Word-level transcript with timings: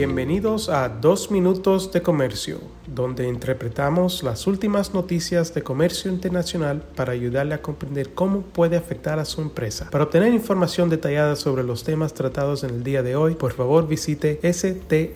Bienvenidos 0.00 0.70
a 0.70 0.88
Dos 0.88 1.30
Minutos 1.30 1.92
de 1.92 2.00
Comercio, 2.00 2.58
donde 2.86 3.28
interpretamos 3.28 4.22
las 4.22 4.46
últimas 4.46 4.94
noticias 4.94 5.52
de 5.52 5.62
comercio 5.62 6.10
internacional 6.10 6.80
para 6.96 7.12
ayudarle 7.12 7.52
a 7.52 7.60
comprender 7.60 8.14
cómo 8.14 8.40
puede 8.40 8.78
afectar 8.78 9.18
a 9.18 9.26
su 9.26 9.42
empresa. 9.42 9.90
Para 9.90 10.04
obtener 10.04 10.32
información 10.32 10.88
detallada 10.88 11.36
sobre 11.36 11.64
los 11.64 11.84
temas 11.84 12.14
tratados 12.14 12.64
en 12.64 12.70
el 12.70 12.82
día 12.82 13.02
de 13.02 13.14
hoy, 13.14 13.34
por 13.34 13.52
favor 13.52 13.86
visite 13.86 14.40
strtrade.com. 14.42 15.10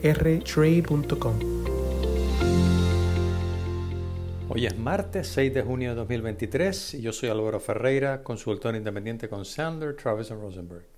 Hoy 4.50 4.66
es 4.66 4.78
martes 4.78 5.28
6 5.28 5.54
de 5.54 5.62
junio 5.62 5.88
de 5.92 5.96
2023 5.96 6.92
y 6.92 7.00
yo 7.00 7.14
soy 7.14 7.30
Álvaro 7.30 7.58
Ferreira, 7.58 8.22
consultor 8.22 8.76
independiente 8.76 9.30
con 9.30 9.46
Sandler, 9.46 9.96
Travis 9.96 10.28
Rosenberg. 10.28 10.93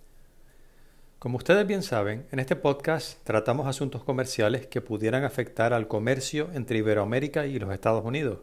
Como 1.19 1.39
ustedes 1.39 1.67
bien 1.67 1.83
saben, 1.83 2.27
en 2.31 2.41
este 2.41 2.57
podcast 2.57 3.25
tratamos 3.25 3.67
asuntos 3.67 4.05
comerciales 4.05 4.67
que 4.67 4.83
pudieran 4.83 5.25
afectar 5.25 5.73
al 5.73 5.89
comercio 5.89 6.51
entre 6.53 6.77
Iberoamérica 6.77 7.47
y 7.47 7.59
los 7.59 7.73
Estados 7.73 8.05
Unidos, 8.05 8.41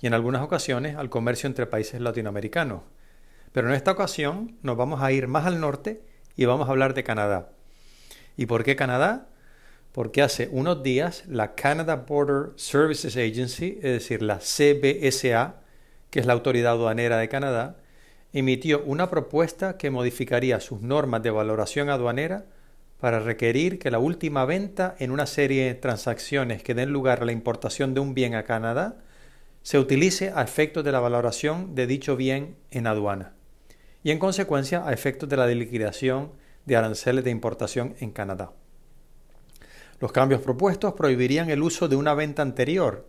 y 0.00 0.06
en 0.06 0.14
algunas 0.14 0.42
ocasiones 0.42 0.94
al 0.94 1.10
comercio 1.10 1.48
entre 1.48 1.66
países 1.66 2.00
latinoamericanos. 2.00 2.82
Pero 3.50 3.68
en 3.68 3.74
esta 3.74 3.90
ocasión 3.90 4.56
nos 4.62 4.76
vamos 4.76 5.02
a 5.02 5.10
ir 5.10 5.26
más 5.26 5.46
al 5.46 5.60
norte 5.60 6.00
y 6.36 6.44
vamos 6.44 6.68
a 6.68 6.70
hablar 6.70 6.94
de 6.94 7.02
Canadá. 7.02 7.50
¿Y 8.36 8.46
por 8.46 8.62
qué 8.62 8.76
Canadá? 8.76 9.26
Porque 9.90 10.22
hace 10.22 10.48
unos 10.52 10.84
días 10.84 11.24
la 11.26 11.56
Canada 11.56 11.96
Border 11.96 12.52
Services 12.54 13.16
Agency, 13.16 13.80
es 13.82 13.94
decir, 13.94 14.22
la 14.22 14.38
CBSA, 14.38 15.56
que 16.10 16.20
es 16.20 16.26
la 16.26 16.34
autoridad 16.34 16.74
aduanera 16.74 17.18
de 17.18 17.28
Canadá, 17.28 17.78
emitió 18.32 18.82
una 18.84 19.10
propuesta 19.10 19.76
que 19.76 19.90
modificaría 19.90 20.60
sus 20.60 20.82
normas 20.82 21.22
de 21.22 21.30
valoración 21.30 21.90
aduanera 21.90 22.46
para 23.00 23.18
requerir 23.18 23.78
que 23.78 23.90
la 23.90 23.98
última 23.98 24.44
venta 24.44 24.94
en 24.98 25.10
una 25.10 25.26
serie 25.26 25.64
de 25.64 25.74
transacciones 25.74 26.62
que 26.62 26.74
den 26.74 26.90
lugar 26.90 27.22
a 27.22 27.24
la 27.24 27.32
importación 27.32 27.94
de 27.94 28.00
un 28.00 28.14
bien 28.14 28.34
a 28.34 28.44
Canadá 28.44 28.98
se 29.62 29.78
utilice 29.78 30.32
a 30.34 30.42
efectos 30.42 30.84
de 30.84 30.92
la 30.92 31.00
valoración 31.00 31.74
de 31.74 31.86
dicho 31.86 32.16
bien 32.16 32.56
en 32.70 32.86
aduana 32.86 33.32
y 34.02 34.10
en 34.10 34.18
consecuencia 34.18 34.86
a 34.86 34.92
efectos 34.92 35.28
de 35.28 35.36
la 35.36 35.46
liquidación 35.46 36.32
de 36.66 36.76
aranceles 36.76 37.24
de 37.24 37.30
importación 37.30 37.94
en 38.00 38.10
Canadá. 38.12 38.52
Los 39.98 40.12
cambios 40.12 40.40
propuestos 40.40 40.94
prohibirían 40.94 41.50
el 41.50 41.62
uso 41.62 41.88
de 41.88 41.96
una 41.96 42.14
venta 42.14 42.42
anterior, 42.42 43.06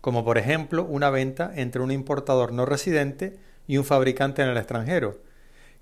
como 0.00 0.24
por 0.24 0.36
ejemplo 0.36 0.84
una 0.84 1.08
venta 1.08 1.52
entre 1.54 1.80
un 1.80 1.90
importador 1.90 2.52
no 2.52 2.66
residente 2.66 3.38
y 3.66 3.76
un 3.78 3.84
fabricante 3.84 4.42
en 4.42 4.48
el 4.48 4.56
extranjero, 4.56 5.20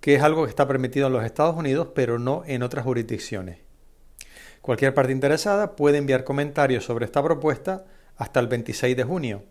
que 0.00 0.14
es 0.14 0.22
algo 0.22 0.44
que 0.44 0.50
está 0.50 0.66
permitido 0.66 1.06
en 1.06 1.12
los 1.12 1.24
Estados 1.24 1.56
Unidos 1.56 1.88
pero 1.94 2.18
no 2.18 2.42
en 2.46 2.62
otras 2.62 2.84
jurisdicciones. 2.84 3.58
Cualquier 4.60 4.94
parte 4.94 5.12
interesada 5.12 5.74
puede 5.74 5.98
enviar 5.98 6.24
comentarios 6.24 6.84
sobre 6.84 7.04
esta 7.04 7.22
propuesta 7.22 7.84
hasta 8.16 8.40
el 8.40 8.46
26 8.46 8.96
de 8.96 9.04
junio. 9.04 9.44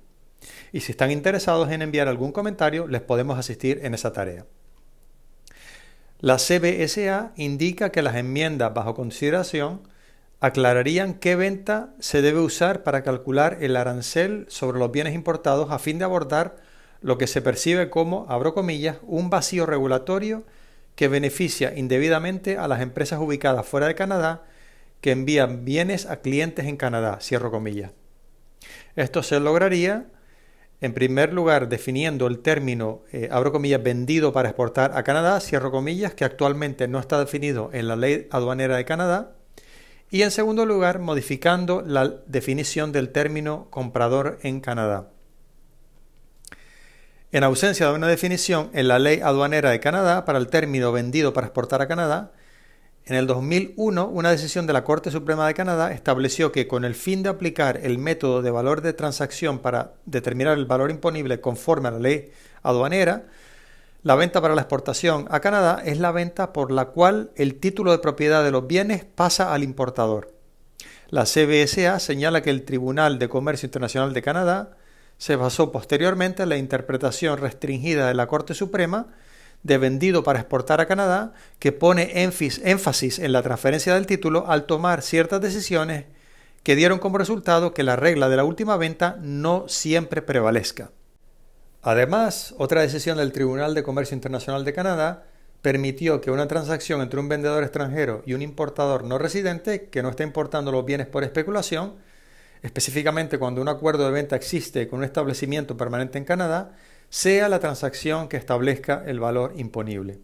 Y 0.72 0.80
si 0.82 0.94
están 0.94 1.12
interesados 1.12 1.70
en 1.70 1.82
enviar 1.82 2.08
algún 2.08 2.32
comentario, 2.32 2.88
les 2.88 3.02
podemos 3.02 3.38
asistir 3.38 3.80
en 3.84 3.94
esa 3.94 4.14
tarea. 4.14 4.46
La 6.20 6.38
CBSA 6.38 7.34
indica 7.36 7.92
que 7.92 8.02
las 8.02 8.16
enmiendas 8.16 8.74
bajo 8.74 8.96
consideración 8.96 9.82
aclararían 10.40 11.16
qué 11.16 11.36
venta 11.36 11.94
se 12.00 12.22
debe 12.22 12.40
usar 12.40 12.84
para 12.84 13.04
calcular 13.04 13.58
el 13.62 13.76
arancel 13.76 14.46
sobre 14.48 14.80
los 14.80 14.92
bienes 14.92 15.14
importados 15.14 15.72
a 15.72 15.80
fin 15.80 16.00
de 16.00 16.06
abordar 16.06 16.58
lo 17.02 17.18
que 17.18 17.28
se 17.28 17.42
percibe 17.42 17.90
como, 17.90 18.26
abro 18.30 18.54
comillas, 18.54 18.98
un 19.04 19.30
vacío 19.30 19.66
regulatorio 19.66 20.44
que 20.96 21.08
beneficia 21.08 21.74
indebidamente 21.76 22.58
a 22.58 22.68
las 22.68 22.82
empresas 22.82 23.20
ubicadas 23.20 23.66
fuera 23.66 23.88
de 23.88 23.96
Canadá 23.96 24.44
que 25.02 25.12
envían 25.12 25.66
bienes 25.66 26.06
a 26.06 26.22
clientes 26.22 26.66
en 26.68 26.78
Canadá, 26.78 27.18
cierro 27.22 27.52
comillas. 27.52 27.92
Esto 28.96 29.24
se 29.24 29.40
lograría, 29.40 30.06
en 30.80 30.94
primer 30.94 31.34
lugar, 31.34 31.70
definiendo 31.70 32.28
el 32.28 32.40
término, 32.40 33.02
eh, 33.12 33.28
abro 33.32 33.52
comillas, 33.52 33.82
vendido 33.82 34.32
para 34.32 34.50
exportar 34.50 34.96
a 34.96 35.04
Canadá, 35.04 35.40
cierro 35.40 35.72
comillas, 35.72 36.14
que 36.14 36.24
actualmente 36.24 36.88
no 36.88 37.00
está 37.00 37.20
definido 37.20 37.72
en 37.74 37.88
la 37.88 37.96
ley 37.96 38.28
aduanera 38.30 38.78
de 38.78 38.86
Canadá, 38.86 39.34
y 40.12 40.22
en 40.22 40.32
segundo 40.32 40.66
lugar, 40.66 41.00
modificando 41.00 41.82
la 41.82 42.08
definición 42.28 42.92
del 42.92 43.12
término 43.12 43.68
comprador 43.72 44.40
en 44.44 44.60
Canadá. 44.60 45.10
En 47.34 47.46
ausencia 47.46 47.88
de 47.88 47.94
una 47.94 48.10
definición 48.10 48.70
en 48.74 48.90
la 48.90 49.00
ley 49.00 49.22
aduanera 49.24 49.70
de 49.70 49.80
Canadá 49.80 50.26
para 50.26 50.38
el 50.38 50.48
término 50.48 50.92
vendido 50.92 51.32
para 51.32 51.48
exportar 51.48 51.82
a 51.82 51.88
Canadá, 51.88 52.34
en 53.06 53.16
el 53.16 53.26
2001 53.26 54.06
una 54.06 54.32
decisión 54.32 54.68
de 54.68 54.74
la 54.74 54.84
Corte 54.84 55.12
Suprema 55.12 55.48
de 55.48 55.54
Canadá 55.54 55.94
estableció 55.94 56.52
que 56.52 56.68
con 56.68 56.84
el 56.84 56.94
fin 56.94 57.24
de 57.24 57.30
aplicar 57.30 57.80
el 57.84 58.00
método 58.00 58.42
de 58.42 58.52
valor 58.52 58.82
de 58.82 58.92
transacción 58.92 59.60
para 59.60 59.94
determinar 60.06 60.58
el 60.58 60.66
valor 60.66 60.92
imponible 60.92 61.40
conforme 61.40 61.88
a 61.88 61.92
la 61.92 62.00
ley 62.00 62.34
aduanera, 62.64 63.28
la 64.04 64.16
venta 64.16 64.42
para 64.42 64.54
la 64.54 64.64
exportación 64.64 65.28
a 65.32 65.40
Canadá 65.40 65.82
es 65.86 66.00
la 66.00 66.12
venta 66.12 66.52
por 66.52 66.70
la 66.70 66.88
cual 66.88 67.32
el 67.38 67.62
título 67.62 67.94
de 67.94 68.00
propiedad 68.00 68.44
de 68.44 68.52
los 68.52 68.68
bienes 68.68 69.06
pasa 69.06 69.54
al 69.54 69.64
importador. 69.64 70.34
La 71.08 71.24
CBSA 71.24 71.98
señala 72.02 72.42
que 72.42 72.50
el 72.50 72.66
Tribunal 72.66 73.20
de 73.20 73.30
Comercio 73.30 73.68
Internacional 73.68 74.12
de 74.12 74.22
Canadá 74.22 74.76
se 75.22 75.36
basó 75.36 75.72
posteriormente 75.72 76.42
en 76.42 76.50
la 76.50 76.58
interpretación 76.58 77.38
restringida 77.38 78.08
de 78.08 78.16
la 78.16 78.26
Corte 78.26 78.56
Suprema 78.56 79.06
de 79.62 79.78
vendido 79.78 80.24
para 80.24 80.40
exportar 80.40 80.82
a 80.82 80.88
Canadá, 80.88 81.34
que 81.60 81.72
pone 81.72 82.24
énfasis 82.24 83.20
en 83.20 83.32
la 83.32 83.44
transferencia 83.44 83.94
del 83.94 84.08
título 84.08 84.46
al 84.48 84.66
tomar 84.66 85.04
ciertas 85.04 85.40
decisiones 85.40 86.06
que 86.64 86.76
dieron 86.76 86.98
como 86.98 87.20
resultado 87.20 87.72
que 87.72 87.84
la 87.84 87.96
regla 87.96 88.30
de 88.30 88.38
la 88.38 88.44
última 88.44 88.78
venta 88.78 89.20
no 89.22 89.66
siempre 89.68 90.24
prevalezca. 90.24 90.90
Además, 91.84 92.56
otra 92.58 92.82
decisión 92.82 93.20
del 93.20 93.32
Tribunal 93.32 93.76
de 93.76 93.84
Comercio 93.84 94.16
Internacional 94.16 94.66
de 94.66 94.74
Canadá 94.74 95.26
permitió 95.62 96.20
que 96.20 96.32
una 96.32 96.48
transacción 96.48 97.00
entre 97.00 97.20
un 97.20 97.30
vendedor 97.30 97.62
extranjero 97.62 98.24
y 98.26 98.34
un 98.34 98.42
importador 98.42 99.04
no 99.04 99.20
residente 99.20 99.88
que 99.90 100.02
no 100.02 100.10
está 100.10 100.24
importando 100.24 100.72
los 100.72 100.84
bienes 100.84 101.06
por 101.06 101.24
especulación 101.24 101.94
específicamente 102.62 103.40
cuando 103.40 103.62
un 103.62 103.70
acuerdo 103.70 104.06
de 104.06 104.12
venta 104.12 104.36
existe 104.36 104.88
con 104.88 105.00
un 105.00 105.06
establecimiento 105.06 105.78
permanente 105.78 106.18
en 106.18 106.26
Canadá, 106.26 106.76
sea 107.10 107.50
la 107.50 107.60
transacción 107.60 108.28
que 108.28 108.38
establezca 108.38 109.04
el 109.06 109.20
valor 109.20 109.54
imponible. 109.58 110.20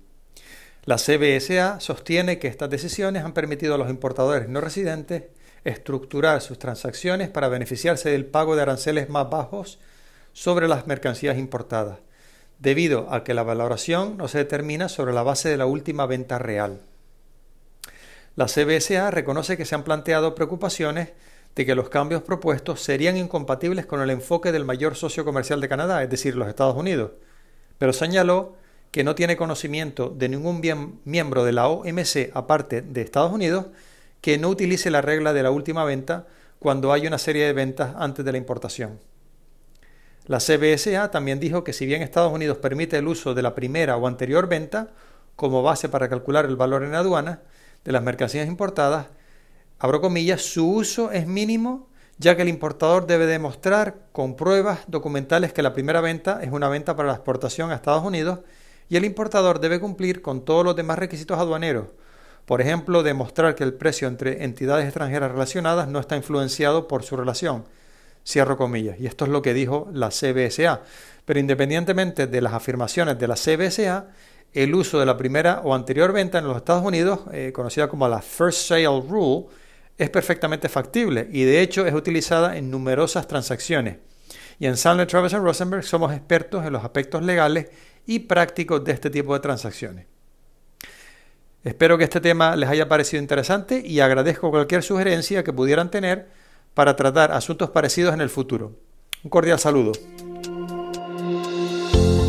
La 0.85 0.95
CBSA 0.95 1.81
sostiene 1.81 2.39
que 2.39 2.47
estas 2.47 2.69
decisiones 2.69 3.25
han 3.25 3.33
permitido 3.33 3.75
a 3.75 3.77
los 3.77 3.89
importadores 3.89 4.47
no 4.47 4.61
residentes 4.61 5.23
estructurar 5.65 6.41
sus 6.41 6.59
transacciones 6.59 7.29
para 7.29 7.49
beneficiarse 7.49 8.09
del 8.09 8.25
pago 8.25 8.55
de 8.55 8.61
aranceles 8.61 9.09
más 9.09 9.29
bajos 9.29 9.79
sobre 10.31 10.69
las 10.69 10.87
mercancías 10.87 11.37
importadas, 11.37 11.99
debido 12.59 13.11
a 13.13 13.25
que 13.25 13.33
la 13.33 13.43
valoración 13.43 14.15
no 14.15 14.29
se 14.29 14.37
determina 14.37 14.87
sobre 14.87 15.13
la 15.13 15.23
base 15.23 15.49
de 15.49 15.57
la 15.57 15.65
última 15.65 16.05
venta 16.05 16.39
real. 16.39 16.79
La 18.35 18.45
CBSA 18.45 19.11
reconoce 19.11 19.57
que 19.57 19.65
se 19.65 19.75
han 19.75 19.83
planteado 19.83 20.35
preocupaciones 20.35 21.09
de 21.57 21.65
que 21.65 21.73
los 21.73 21.89
cambios 21.89 22.21
propuestos 22.21 22.81
serían 22.81 23.17
incompatibles 23.17 23.87
con 23.87 23.99
el 23.99 24.11
enfoque 24.11 24.51
del 24.51 24.63
mayor 24.63 24.95
socio 24.95 25.25
comercial 25.25 25.59
de 25.59 25.67
Canadá, 25.67 26.03
es 26.03 26.09
decir, 26.09 26.35
los 26.35 26.47
Estados 26.47 26.77
Unidos, 26.77 27.13
pero 27.79 27.93
señaló 27.93 28.55
que 28.91 29.03
no 29.03 29.15
tiene 29.15 29.37
conocimiento 29.37 30.13
de 30.15 30.29
ningún 30.29 30.61
miembro 31.03 31.43
de 31.45 31.51
la 31.53 31.67
OMC 31.67 32.29
aparte 32.35 32.83
de 32.83 33.01
Estados 33.01 33.33
Unidos 33.33 33.65
que 34.21 34.37
no 34.37 34.49
utilice 34.49 34.91
la 34.91 35.01
regla 35.01 35.33
de 35.33 35.41
la 35.41 35.49
última 35.49 35.83
venta 35.83 36.27
cuando 36.59 36.93
hay 36.93 37.07
una 37.07 37.17
serie 37.17 37.47
de 37.47 37.53
ventas 37.53 37.95
antes 37.97 38.23
de 38.23 38.31
la 38.31 38.37
importación. 38.37 38.99
La 40.27 40.37
CBSA 40.37 41.09
también 41.09 41.39
dijo 41.39 41.63
que 41.63 41.73
si 41.73 41.87
bien 41.87 42.03
Estados 42.03 42.31
Unidos 42.31 42.59
permite 42.59 42.97
el 42.97 43.07
uso 43.07 43.33
de 43.33 43.41
la 43.41 43.55
primera 43.55 43.97
o 43.97 44.05
anterior 44.05 44.47
venta 44.47 44.89
como 45.35 45.63
base 45.63 45.89
para 45.89 46.07
calcular 46.07 46.45
el 46.45 46.55
valor 46.55 46.83
en 46.83 46.93
aduana 46.93 47.41
de 47.83 47.91
las 47.93 48.03
mercancías 48.03 48.47
importadas, 48.47 49.07
abro 49.79 50.01
comillas, 50.01 50.41
su 50.41 50.69
uso 50.69 51.11
es 51.11 51.27
mínimo 51.27 51.87
ya 52.19 52.35
que 52.35 52.41
el 52.41 52.49
importador 52.49 53.05
debe 53.05 53.27
demostrar 53.27 54.07
con 54.11 54.35
pruebas 54.35 54.79
documentales 54.87 55.53
que 55.53 55.61
la 55.61 55.73
primera 55.73 56.01
venta 56.01 56.39
es 56.41 56.51
una 56.51 56.67
venta 56.67 56.95
para 56.95 57.09
la 57.09 57.15
exportación 57.15 57.71
a 57.71 57.75
Estados 57.75 58.03
Unidos 58.03 58.39
y 58.89 58.97
el 58.97 59.05
importador 59.05 59.59
debe 59.59 59.79
cumplir 59.79 60.21
con 60.21 60.43
todos 60.43 60.65
los 60.65 60.75
demás 60.75 60.97
requisitos 60.97 61.37
aduaneros. 61.37 61.87
Por 62.45 62.61
ejemplo, 62.61 63.03
demostrar 63.03 63.55
que 63.55 63.63
el 63.63 63.73
precio 63.73 64.07
entre 64.07 64.45
entidades 64.45 64.85
extranjeras 64.85 65.31
relacionadas 65.31 65.89
no 65.89 65.99
está 65.99 66.15
influenciado 66.15 66.87
por 66.87 67.03
su 67.03 67.17
relación. 67.17 67.65
Cierro 68.25 68.57
comillas. 68.57 68.99
Y 68.99 69.05
esto 69.05 69.25
es 69.25 69.31
lo 69.31 69.41
que 69.41 69.53
dijo 69.53 69.89
la 69.91 70.09
CBSA. 70.09 70.81
Pero 71.25 71.39
independientemente 71.39 72.25
de 72.25 72.41
las 72.41 72.53
afirmaciones 72.53 73.19
de 73.19 73.27
la 73.27 73.35
CBSA, 73.35 74.07
el 74.53 74.73
uso 74.73 74.97
de 74.97 75.05
la 75.05 75.17
primera 75.17 75.61
o 75.65 75.75
anterior 75.75 76.13
venta 76.13 76.39
en 76.39 76.47
los 76.47 76.55
Estados 76.55 76.85
Unidos, 76.85 77.19
eh, 77.33 77.51
conocida 77.53 77.89
como 77.89 78.07
la 78.07 78.21
First 78.21 78.69
Sale 78.69 79.03
Rule, 79.07 79.47
es 79.97 80.09
perfectamente 80.09 80.69
factible 80.69 81.27
y 81.31 81.43
de 81.43 81.61
hecho 81.61 81.85
es 81.85 81.93
utilizada 81.93 82.57
en 82.57 82.69
numerosas 82.69 83.27
transacciones. 83.27 83.97
Y 84.59 84.65
en 84.65 84.77
Sandler, 84.77 85.07
Travis 85.07 85.33
Rosenberg 85.33 85.83
somos 85.83 86.13
expertos 86.13 86.65
en 86.65 86.73
los 86.73 86.83
aspectos 86.83 87.23
legales 87.23 87.67
y 88.05 88.19
prácticos 88.19 88.83
de 88.83 88.91
este 88.91 89.09
tipo 89.09 89.33
de 89.33 89.39
transacciones. 89.39 90.05
Espero 91.63 91.97
que 91.97 92.05
este 92.05 92.21
tema 92.21 92.55
les 92.55 92.69
haya 92.69 92.87
parecido 92.87 93.21
interesante 93.21 93.81
y 93.85 93.99
agradezco 93.99 94.49
cualquier 94.49 94.83
sugerencia 94.83 95.43
que 95.43 95.51
pudieran 95.51 95.91
tener 95.91 96.29
para 96.73 96.95
tratar 96.95 97.31
asuntos 97.31 97.71
parecidos 97.71 98.13
en 98.13 98.21
el 98.21 98.29
futuro. 98.29 98.75
Un 99.23 99.29
cordial 99.29 99.59
saludo. 99.59 99.93